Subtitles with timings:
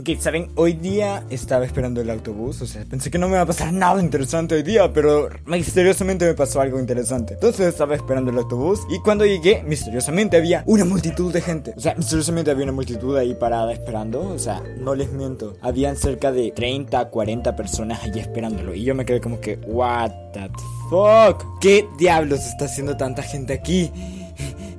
[0.00, 3.42] Ok, saben, hoy día estaba esperando el autobús, o sea, pensé que no me iba
[3.42, 7.34] a pasar nada interesante hoy día, pero misteriosamente me pasó algo interesante.
[7.34, 11.74] Entonces estaba esperando el autobús y cuando llegué, misteriosamente había una multitud de gente.
[11.76, 15.58] O sea, misteriosamente había una multitud ahí parada esperando, o sea, no les miento.
[15.60, 20.12] Habían cerca de 30, 40 personas allí esperándolo y yo me quedé como que, what
[20.32, 20.48] the
[20.88, 21.44] fuck?
[21.60, 23.92] ¿Qué diablos está haciendo tanta gente aquí?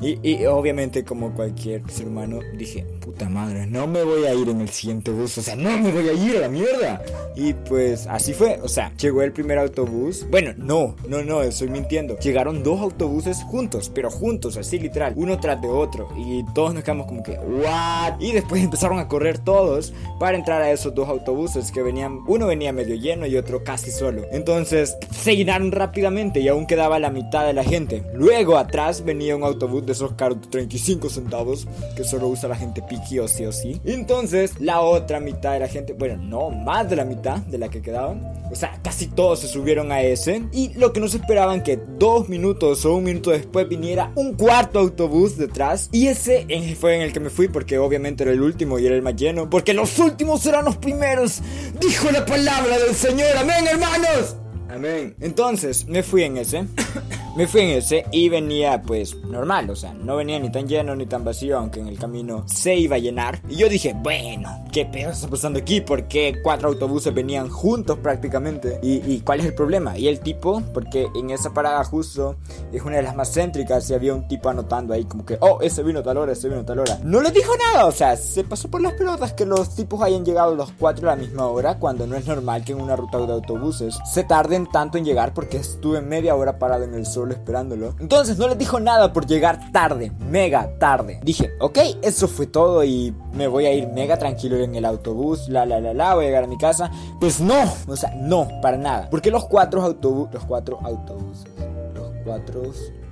[0.01, 4.61] Y, obviamente como cualquier ser humano dije, puta madre, no me voy a ir en
[4.61, 7.01] el siguiente bus, o sea, no me voy a ir a la mierda.
[7.35, 10.25] Y pues así fue, o sea, llegó el primer autobús.
[10.29, 12.17] Bueno, no, no, no, estoy mintiendo.
[12.19, 16.07] Llegaron dos autobuses juntos, pero juntos, así literal, uno tras de otro.
[16.15, 18.19] Y todos nos quedamos como que, ¿what?
[18.19, 22.47] Y después empezaron a correr todos para entrar a esos dos autobuses que venían, uno
[22.47, 24.23] venía medio lleno y otro casi solo.
[24.31, 28.03] Entonces se llenaron rápidamente y aún quedaba la mitad de la gente.
[28.13, 32.55] Luego atrás venía un autobús de esos caros de 35 centavos que solo usa la
[32.55, 33.79] gente piqui o sí o sí.
[33.85, 37.69] Entonces, la otra mitad de la gente, bueno, no, más de la mitad de la
[37.69, 40.43] que quedaban, o sea, casi todos se subieron a ese.
[40.51, 44.33] Y lo que no se esperaban que dos minutos o un minuto después viniera un
[44.33, 45.87] cuarto autobús detrás.
[45.93, 46.45] Y ese
[46.77, 49.15] fue en el que me fui porque obviamente era el último y era el más
[49.15, 49.49] lleno.
[49.49, 51.41] Porque los últimos serán los primeros.
[51.79, 53.37] Dijo la palabra del Señor.
[53.37, 54.35] Amén, hermanos.
[54.69, 55.15] Amén.
[55.21, 56.65] Entonces, me fui en ese.
[57.33, 60.97] Me fui en ese y venía pues normal, o sea, no venía ni tan lleno
[60.97, 63.39] ni tan vacío, aunque en el camino se iba a llenar.
[63.47, 65.79] Y yo dije, bueno, ¿qué pedo está pasando aquí?
[65.79, 68.81] Porque cuatro autobuses venían juntos prácticamente?
[68.83, 69.97] ¿Y, cuál es el problema?
[69.97, 72.35] Y el tipo, porque en esa parada justo
[72.73, 75.59] es una de las más céntricas y había un tipo anotando ahí como que, oh,
[75.61, 76.99] ese vino tal hora, ese vino tal hora.
[77.01, 80.25] No le dijo nada, o sea, se pasó por las pelotas que los tipos hayan
[80.25, 83.19] llegado los cuatro a la misma hora cuando no es normal que en una ruta
[83.19, 87.20] de autobuses se tarden tanto en llegar porque estuve media hora parado en el sol
[87.29, 87.95] esperándolo.
[87.99, 91.19] Entonces no le dijo nada por llegar tarde, mega tarde.
[91.23, 95.47] Dije, ok, eso fue todo y me voy a ir mega tranquilo en el autobús,
[95.49, 96.89] la la la la, voy a llegar a mi casa.
[97.19, 99.09] Pues no, o sea, no, para nada.
[99.09, 101.51] Porque los cuatro autobuses, los cuatro autobuses,
[101.93, 102.63] los cuatro,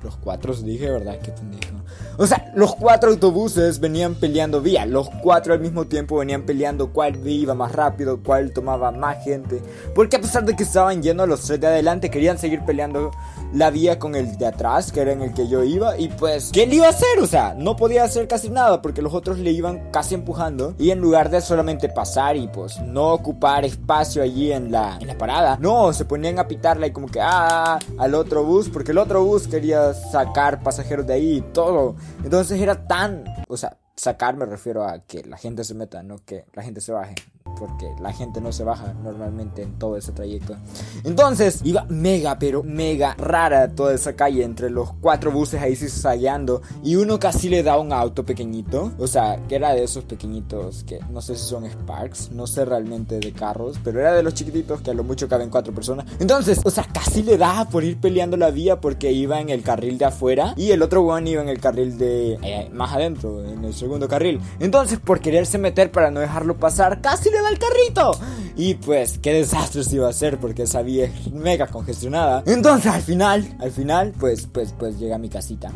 [0.03, 1.19] los cuatro dije, ¿verdad?
[1.21, 1.78] ¿Qué pendejo?
[2.21, 4.85] O sea, los cuatro autobuses venían peleando vía.
[4.85, 9.61] Los cuatro al mismo tiempo venían peleando cuál iba más rápido, cuál tomaba más gente.
[9.95, 13.11] Porque a pesar de que estaban llenos los tres de adelante, querían seguir peleando
[13.53, 15.97] la vía con el de atrás, que era en el que yo iba.
[15.97, 17.19] Y pues, ¿qué le iba a hacer?
[17.21, 20.73] O sea, no podía hacer casi nada porque los otros le iban casi empujando.
[20.77, 25.07] Y en lugar de solamente pasar y pues no ocupar espacio allí en la, en
[25.07, 28.91] la parada, no, se ponían a pitarla y como que, ah, al otro bus, porque
[28.91, 31.95] el otro bus quería sacar pasajeros de ahí y todo.
[32.23, 36.17] Entonces era tan, o sea, sacar me refiero a que la gente se meta, no
[36.25, 37.15] que la gente se baje
[37.57, 40.55] porque la gente no se baja normalmente en todo ese trayecto.
[41.03, 46.61] Entonces iba mega, pero mega rara toda esa calle entre los cuatro buses ahí zigzagueando
[46.83, 50.83] y uno casi le da un auto pequeñito, o sea, que era de esos pequeñitos
[50.83, 54.33] que no sé si son Sparks, no sé realmente de carros, pero era de los
[54.33, 56.05] chiquititos que a lo mucho caben cuatro personas.
[56.19, 59.63] Entonces, o sea, casi le da por ir peleando la vía porque iba en el
[59.63, 63.43] carril de afuera y el otro one iba en el carril de eh, más adentro,
[63.45, 64.39] en el segundo carril.
[64.59, 68.11] Entonces, por quererse meter para no dejarlo pasar, casi le da el carrito.
[68.55, 72.43] Y pues, qué desastre se iba a hacer porque esa vía es mega congestionada.
[72.45, 75.71] Entonces, al final, al final, pues, pues, pues llega a mi casita.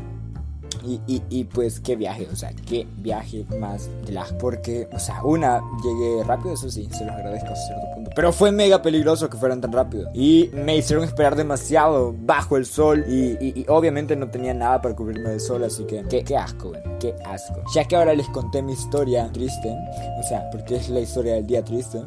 [0.83, 4.25] Y, y, pues qué viaje, o sea, qué viaje más de la...
[4.39, 8.11] Porque, o sea, una, llegué rápido, eso sí, se los agradezco a cierto punto.
[8.15, 10.09] Pero fue mega peligroso que fueran tan rápido.
[10.13, 13.05] Y me hicieron esperar demasiado bajo el sol.
[13.07, 16.69] Y, y obviamente no tenía nada para cubrirme del sol, así que qué, qué asco,
[16.69, 17.61] güey, qué asco.
[17.73, 19.75] Ya que ahora les conté mi historia triste,
[20.19, 22.01] o sea, porque es la historia del día triste.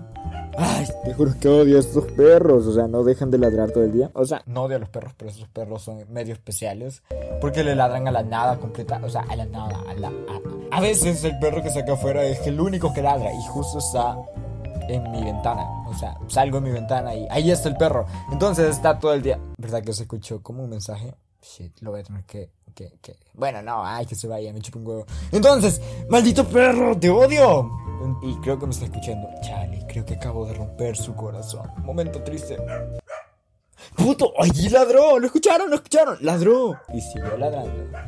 [0.59, 2.67] Ay, te juro que odio a estos perros.
[2.67, 4.11] O sea, no dejan de ladrar todo el día.
[4.15, 7.03] O sea, no odio a los perros, pero esos perros son medio especiales.
[7.41, 9.01] Porque le ladran a la nada completa.
[9.03, 9.79] O sea, a la nada.
[9.89, 10.13] A, la,
[10.71, 13.33] a, veces el perro que saca afuera es el único que ladra.
[13.33, 14.17] Y justo está
[14.89, 15.67] en mi ventana.
[15.87, 18.07] O sea, salgo en mi ventana y ahí está el perro.
[18.33, 19.39] Entonces está todo el día.
[19.59, 21.15] ¿Verdad que se escuchó como un mensaje?
[21.43, 23.17] Shit, lo voy a tener que, que, que...
[23.35, 25.07] Bueno, no, ay, que se vaya, me chupo un huevo.
[25.31, 27.71] Entonces, maldito perro, te odio.
[28.23, 29.29] Y creo que me está escuchando.
[29.43, 31.71] Chale, creo que acabo de romper su corazón.
[31.79, 32.59] Momento triste.
[33.97, 34.35] ¡Puto!
[34.39, 35.19] ¡Ay, ladró!
[35.19, 35.71] ¿Lo escucharon?
[35.71, 36.19] ¿Lo escucharon?
[36.21, 36.79] ¡Ladró!
[36.93, 37.99] Y siguió ladrando.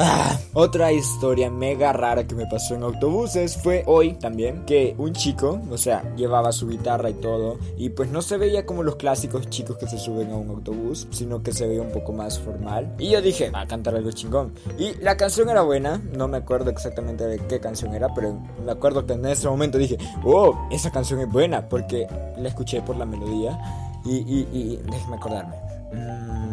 [0.00, 5.12] Ah, otra historia mega rara que me pasó en autobuses fue hoy también que un
[5.12, 8.94] chico, o sea, llevaba su guitarra y todo y pues no se veía como los
[8.94, 12.38] clásicos chicos que se suben a un autobús, sino que se veía un poco más
[12.38, 12.94] formal.
[13.00, 14.54] Y yo dije, va a cantar algo chingón.
[14.78, 18.70] Y la canción era buena, no me acuerdo exactamente de qué canción era, pero me
[18.70, 22.06] acuerdo que en ese momento dije, oh, esa canción es buena porque
[22.36, 23.58] la escuché por la melodía
[24.04, 25.56] y, y, déjeme acordarme.
[25.92, 26.48] Mmm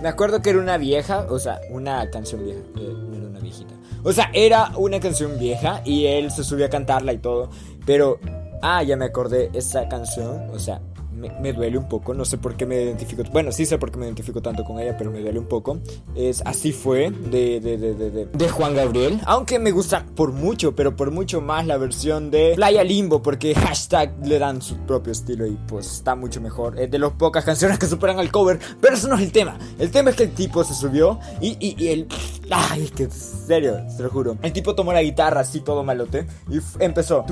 [0.00, 3.40] Me acuerdo que era una vieja, o sea, una canción vieja, eh, no era una
[3.40, 3.74] viejita.
[4.02, 7.50] O sea, era una canción vieja y él se subió a cantarla y todo.
[7.86, 8.18] Pero,
[8.62, 10.80] ah, ya me acordé, esa canción, o sea,
[11.16, 13.98] me, duele un poco, no sé por qué me identifico, bueno, sí sé por qué
[13.98, 15.78] me identifico tanto con ella, pero me duele un poco.
[16.14, 20.74] Es Así fue de, de, de, de, de Juan Gabriel, aunque me gusta por mucho,
[20.74, 25.12] pero por mucho más la versión de Playa Limbo, porque hashtag le dan su propio
[25.12, 26.78] estilo y pues está mucho mejor.
[26.78, 29.58] Es de las pocas canciones que superan al cover, pero eso no es el tema.
[29.78, 32.08] El tema es que el tipo se subió y, y, y el...
[32.50, 34.36] Ay, es que serio, te lo juro.
[34.42, 37.24] El tipo tomó la guitarra así todo malote y empezó.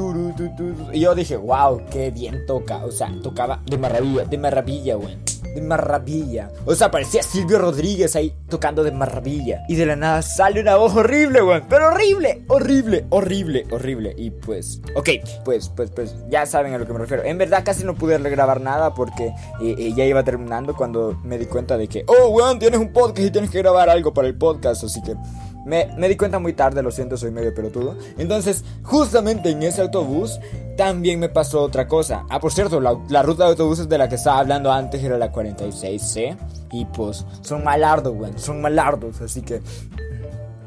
[0.93, 2.85] Y yo dije, wow, qué bien toca.
[2.85, 5.17] O sea, tocaba de maravilla, de maravilla, güey.
[5.55, 6.51] De maravilla.
[6.65, 9.63] O sea, parecía Silvio Rodríguez ahí tocando de maravilla.
[9.69, 11.63] Y de la nada sale una voz horrible, güey.
[11.69, 14.15] Pero horrible, horrible, horrible, horrible.
[14.17, 15.11] Y pues, ok,
[15.45, 17.23] pues, pues, pues, ya saben a lo que me refiero.
[17.25, 19.27] En verdad casi no pude grabar nada porque
[19.63, 22.93] eh, eh, ya iba terminando cuando me di cuenta de que, oh, weón, tienes un
[22.93, 24.85] podcast y tienes que grabar algo para el podcast.
[24.85, 25.15] Así que
[25.65, 27.97] me, di cuenta muy tarde, lo siento, soy medio pelotudo.
[28.19, 30.39] Entonces, justamente en ese autobús
[30.77, 32.25] también me pasó otra cosa.
[32.29, 35.33] Ah, por cierto, la, ruta de autobuses de la que estaba hablando antes era la
[35.33, 36.37] 46C.
[36.73, 39.21] Y pues, son malardos, güey, son malardos.
[39.21, 39.63] Así que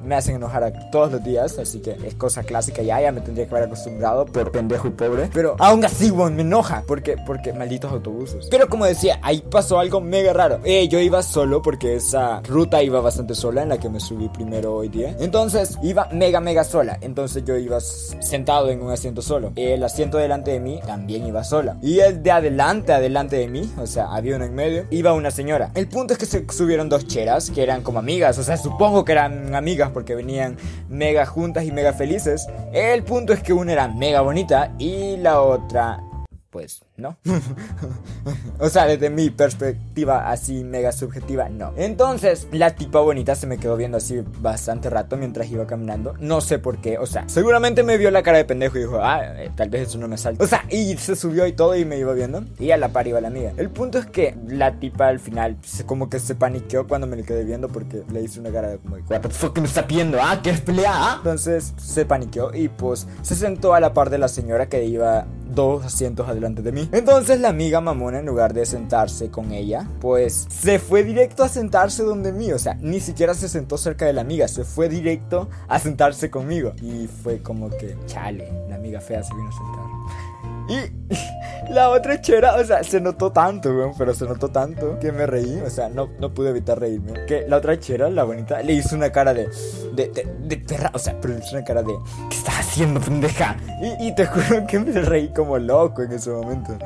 [0.08, 3.48] me hacen enojar todos los días, así que es cosa clásica ya, ya me tendría
[3.48, 5.30] que haber acostumbrado por pendejo y pobre.
[5.34, 8.48] Pero aún así, weón, me enoja, porque, porque malditos autobuses.
[8.50, 10.60] Pero como decía, ahí pasó algo mega raro.
[10.64, 14.30] Eh, yo iba solo porque esa ruta iba bastante sola en la que me subí
[14.30, 15.16] primero hoy día.
[15.20, 16.98] Entonces iba mega, mega sola.
[17.02, 19.52] Entonces yo iba sentado en un asiento solo.
[19.56, 21.78] El asiento delante de mí también iba sola.
[21.82, 25.32] Y el de adelante, adelante de mí, o sea, había uno en medio, iba una
[25.32, 25.72] señora.
[25.76, 29.04] El punto es que se subieron dos cheras que eran como amigas, o sea, supongo
[29.04, 30.58] que eran amigas porque venían
[30.90, 32.48] mega juntas y mega felices.
[32.72, 36.04] El punto es que una era mega bonita y la otra,
[36.52, 37.18] pues ¿no?
[38.60, 41.72] o sea, desde mi perspectiva así mega subjetiva, no.
[41.78, 46.16] Entonces, la tipa bonita se me quedó viendo así bastante rato mientras iba caminando.
[46.20, 49.00] No sé por qué, o sea, seguramente me vio la cara de pendejo y dijo,
[49.02, 50.44] ah, eh, tal vez eso no me salta.
[50.44, 52.44] O sea, y se subió y todo y me iba viendo.
[52.60, 53.54] Y a la par iba la amiga.
[53.58, 57.16] El punto es que la tipa al final se, como que se paniqueó cuando me
[57.16, 59.84] le quedé viendo porque le hice una cara de como, what the fuck me está
[59.84, 60.92] viendo, ah, ¿qué es pelea?
[60.94, 61.16] Ah".
[61.18, 65.28] Entonces se paniqueó y pues se sentó a la par de la señora que iba
[65.54, 66.87] dos asientos adelante de mí.
[66.92, 71.50] Entonces la amiga mamona en lugar de sentarse con ella, pues se fue directo a
[71.50, 74.88] sentarse donde mí, o sea, ni siquiera se sentó cerca de la amiga, se fue
[74.88, 76.74] directo a sentarse conmigo.
[76.82, 80.27] Y fue como que, chale, la amiga fea se vino a sentar.
[80.70, 85.12] Y la otra chera, o sea, se notó tanto, weón, pero se notó tanto que
[85.12, 87.26] me reí, o sea, no, no pude evitar reírme.
[87.26, 89.50] Que la otra chera, la bonita, le hizo una cara de,
[89.94, 91.94] de, de, perra, o sea, pero le hizo una cara de,
[92.30, 93.58] ¿qué estás haciendo, pendeja?
[94.00, 96.78] Y, te juro que me reí como loco en ese momento,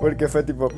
[0.00, 0.68] porque fue tipo,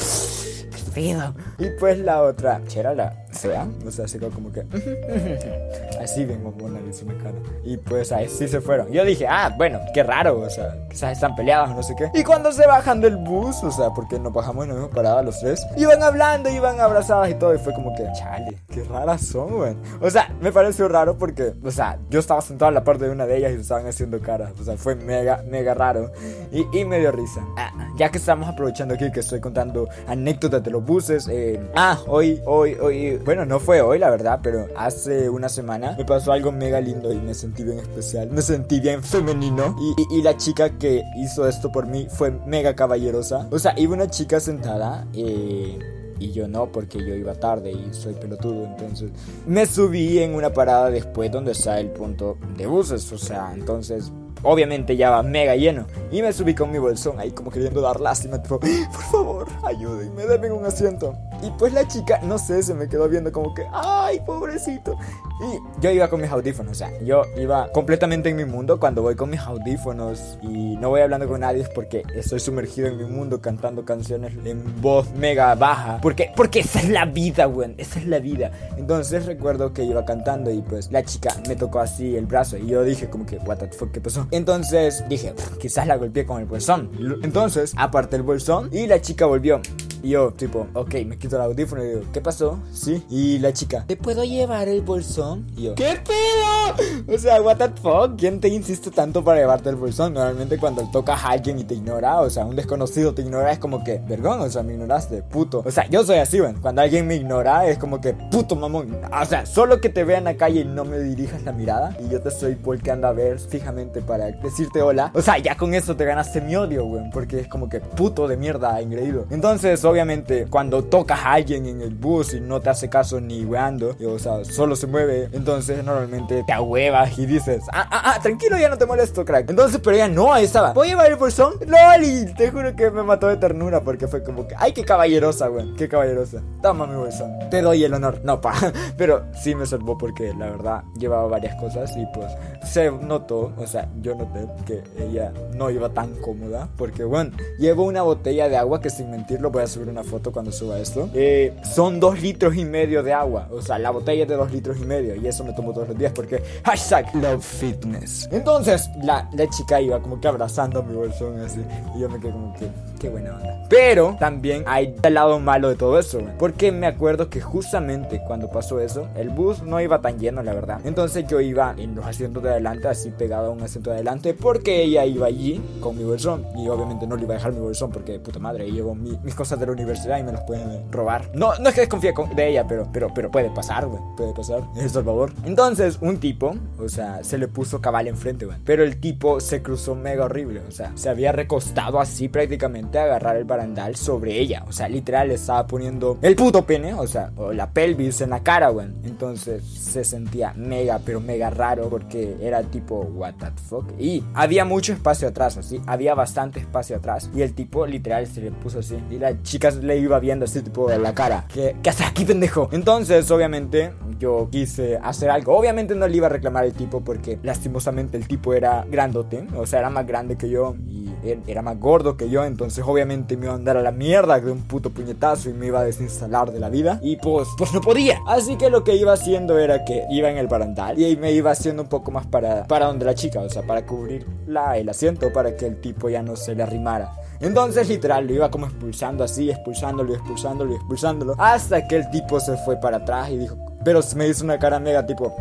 [1.58, 4.60] y pues la otra, chera la fea, o sea, se quedó como que.
[6.00, 7.37] así vengo mona le una cara.
[7.64, 8.90] Y pues ahí sí se fueron.
[8.92, 12.10] Yo dije, ah, bueno, qué raro, o sea, quizás están peleados no sé qué.
[12.14, 15.22] Y cuando se bajan del bus, o sea, porque nos bajamos en la misma parada
[15.22, 17.54] los tres, iban hablando, iban abrazadas y todo.
[17.54, 19.76] Y fue como que, chale, qué raras son, güey.
[20.00, 23.10] O sea, me pareció raro porque, o sea, yo estaba sentado en la parte de
[23.10, 24.52] una de ellas y se estaban haciendo caras.
[24.60, 26.12] O sea, fue mega, mega raro.
[26.52, 27.40] Y, y me dio risa.
[27.56, 31.28] Ah, ya que estamos aprovechando aquí que estoy contando anécdotas de los buses.
[31.28, 33.19] Eh, ah, hoy, hoy, hoy.
[33.31, 37.12] Bueno, no fue hoy, la verdad, pero hace una semana me pasó algo mega lindo
[37.12, 38.29] y me sentí bien especial.
[38.29, 39.76] Me sentí bien femenino.
[40.11, 43.47] Y, la chica que hizo esto por mí fue mega caballerosa.
[43.52, 45.07] O sea, iba una chica sentada.
[45.14, 45.78] Eh,
[46.19, 49.11] y yo no porque yo iba tarde y soy pelotudo entonces
[49.47, 54.12] me subí en una parada después donde está el punto de buses o sea entonces
[54.42, 55.87] obviamente ya va mega lleno.
[56.11, 60.26] Y me subí con mi bolsón ahí como queriendo dar lástima, tipo, por favor, ayúdenme,
[60.26, 61.14] denme un asiento.
[61.42, 64.97] Y pues la chica, no sé, se me quedó viendo como que, ay, pobrecito.
[65.40, 69.00] Y yo iba con mis audífonos, o sea, yo iba completamente en mi mundo cuando
[69.00, 73.04] voy con mis audífonos y no voy hablando con nadie porque estoy sumergido en mi
[73.04, 75.99] mundo cantando canciones en voz mega baja.
[76.02, 78.50] Porque, porque esa es la vida, güey, esa es la vida.
[78.76, 82.66] Entonces recuerdo que iba cantando y pues la chica me tocó así el brazo y
[82.66, 84.26] yo dije como que, what the fuck, ¿qué pasó?
[84.30, 86.90] Entonces dije, quizás la golpeé con el bolsón.
[87.22, 89.60] Entonces, aparte el bolsón y la chica volvió.
[90.02, 92.59] Y yo, tipo, ok, me quito el audífono y digo, ¿qué pasó?
[92.73, 93.04] Sí.
[93.11, 95.47] Y la chica, ¿te puedo llevar el bolsón?
[95.57, 97.14] Y yo, ¿qué pedo?
[97.14, 98.16] O sea, what the fuck?
[98.16, 100.14] ¿Quién te insiste tanto para llevarte el bolsón?
[100.14, 103.59] Normalmente cuando tocas a alguien y te ignora, o sea, un desconocido te ignora, es
[103.59, 105.62] como que, vergón, o sea, me ignoraste, puto.
[105.64, 106.57] O sea, yo soy así, ven.
[106.61, 108.99] Cuando alguien me ignora, es como que, puto mamón.
[109.21, 111.97] O sea, solo que te vea en la calle y no me dirijas la mirada
[112.00, 115.11] y yo te estoy volteando a ver fijamente para decirte hola.
[115.14, 118.28] O sea, ya con eso te ganaste mi odio, güey, porque es como que puto
[118.28, 119.26] de mierda, engreído.
[119.30, 123.44] Entonces, obviamente, cuando tocas a alguien en el bus y no te hace caso ni
[123.44, 128.02] weando, o sea, solo se mueve, entonces normalmente te ahueva vas y dices, ah, ah,
[128.06, 129.50] ah, tranquilo, ya no te molesto, crack.
[129.50, 130.73] Entonces, pero ella no, ahí estaba.
[130.73, 131.54] ¿Puedo llevar el bolsón?
[131.66, 135.49] LOL, te juro que me mató de ternura porque fue como que, ay, qué caballerosa,
[135.49, 136.42] güey, qué caballerosa.
[136.62, 138.20] Toma mi bolsón, te doy el honor.
[138.25, 138.54] No, pa,
[138.97, 142.32] pero sí me salvó porque la verdad llevaba varias cosas y pues
[142.64, 147.85] se notó, o sea, yo noté que ella no iba tan cómoda porque, bueno, llevo
[147.85, 151.08] una botella de agua que sin mentirlo voy a subir una foto cuando suba esto.
[151.14, 154.52] Eh, son dos litros y medio de agua, o sea, la botella es de dos
[154.52, 158.28] litros y medio y eso me tomo todos los días porque hashtag love fitness.
[158.32, 161.60] Entonces, la, la chica iba como que abrazando mi bolsón así
[161.96, 162.68] y yo me quedé como que,
[162.99, 163.66] qué buena onda.
[163.68, 168.50] Pero también hay el lado malo de todo eso, porque me acuerdo que justamente cuando
[168.50, 170.80] pasó eso, el bus no iba tan lleno, la verdad.
[170.84, 174.34] Entonces yo iba en los asientos de adelante, así pegado a un asiento de adelante,
[174.34, 177.60] porque ella iba allí con mi bolsón y obviamente no le iba a dejar mi
[177.60, 181.31] bolsón porque puta madre, llevo mis cosas de la universidad y me las pueden robar.
[181.35, 184.62] No, no es que desconfíe de ella, pero, pero, pero puede pasar, güey, puede pasar.
[184.77, 185.33] Es El Salvador.
[185.45, 188.59] Entonces, un tipo, o sea, se le puso cabal enfrente, güey.
[188.65, 193.05] Pero el tipo se cruzó mega horrible, o sea, se había recostado así prácticamente a
[193.05, 194.65] agarrar el barandal sobre ella.
[194.69, 198.31] O sea, literal le estaba poniendo el puto pene, o sea, o la pelvis en
[198.31, 198.87] la cara, güey.
[199.05, 203.85] Entonces se sentía mega, pero mega raro porque era tipo, what the fuck.
[203.99, 207.31] Y había mucho espacio atrás, así, había bastante espacio atrás.
[207.35, 208.97] Y el tipo literal se le puso así.
[209.11, 211.47] Y la chica le iba viendo así, tipo, en la cara.
[211.52, 212.69] ¿Qué, qué haces aquí, pendejo?
[212.73, 215.57] Entonces, obviamente, yo quise hacer algo.
[215.57, 219.67] Obviamente no le iba a reclamar al tipo porque lastimosamente el tipo era grandote, o
[219.67, 221.11] sea, era más grande que yo y
[221.47, 224.50] era más gordo que yo, entonces obviamente me iba a andar a la mierda de
[224.50, 227.81] un puto puñetazo y me iba a desinstalar de la vida y pues pues no
[227.81, 228.19] podía.
[228.26, 231.50] Así que lo que iba haciendo era que iba en el barandal y me iba
[231.50, 234.88] haciendo un poco más para para donde la chica, o sea, para cubrir la, el
[234.88, 237.12] asiento para que el tipo ya no se le arrimara.
[237.40, 241.35] Entonces, literal, lo iba como expulsando así, expulsándolo, expulsándolo, expulsándolo.
[241.38, 244.78] Hasta que el tipo se fue para atrás y dijo, pero me hizo una cara
[244.78, 245.35] mega tipo,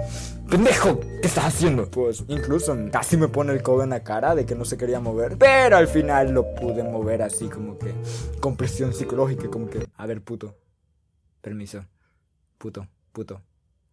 [0.50, 1.90] pendejo, ¿qué estás haciendo?
[1.92, 5.00] Pues incluso casi me pone el codo en la cara de que no se quería
[5.00, 5.38] mover.
[5.38, 7.94] Pero al final lo pude mover así como que
[8.40, 10.56] con presión psicológica, como que, a ver, puto,
[11.42, 11.84] permiso,
[12.58, 13.42] puto, puto,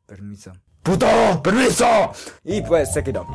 [0.07, 0.53] permiso.
[0.87, 1.09] ¡Puto!
[1.43, 2.13] ¡Permiso!
[2.45, 3.27] Y pues se quitó.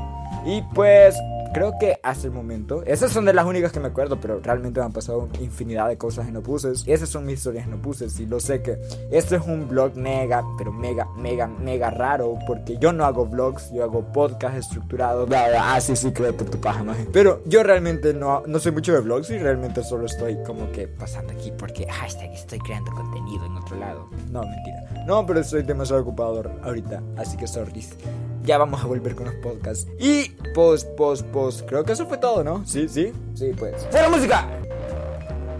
[0.45, 1.17] Y pues
[1.53, 4.79] creo que hasta el momento, esas son de las únicas que me acuerdo, pero realmente
[4.79, 6.83] me han pasado infinidad de cosas en Opuses.
[6.87, 8.79] Esas son mis historias en Opuses y lo sé que
[9.11, 13.71] esto es un blog mega, pero mega, mega, mega raro porque yo no hago vlogs,
[13.71, 15.29] yo hago podcast estructurados.
[15.33, 18.99] Ah, sí, sí, creo por tu paja, Pero yo realmente no, no soy mucho de
[18.99, 23.57] vlogs y realmente solo estoy como que pasando aquí porque hashtag estoy creando contenido en
[23.57, 24.09] otro lado.
[24.29, 25.05] No, mentira.
[25.05, 27.71] No, pero estoy demasiado ocupado ahorita, así que sorry
[28.43, 29.87] ya vamos a volver con los podcasts.
[29.99, 31.40] Y post, post, post.
[31.67, 32.63] Creo que eso fue todo, ¿no?
[32.65, 33.87] Sí, sí, sí, pues.
[33.89, 34.47] ¡Fuera música!